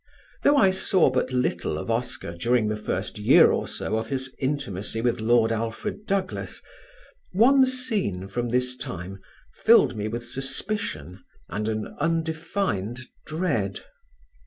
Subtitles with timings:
[0.41, 4.33] Though I saw but little of Oscar during the first year or so of his
[4.39, 6.59] intimacy with Lord Alfred Douglas,
[7.33, 9.19] one scene from this time
[9.53, 13.81] filled me with suspicion and an undefined dread.